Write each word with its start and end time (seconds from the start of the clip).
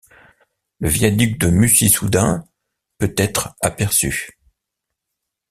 Le 0.79 0.89
viaduc 0.89 1.37
de 1.37 1.51
Mussy-sous-Dun 1.51 2.43
peut 2.97 3.13
être 3.19 3.55
aperçu. 3.61 4.39